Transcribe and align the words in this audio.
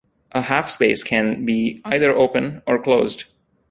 A 0.31 0.41
half-space 0.41 1.03
can 1.03 1.45
be 1.45 1.79
either 1.85 2.09
"open" 2.11 2.63
or 2.65 2.81
"closed". 2.81 3.25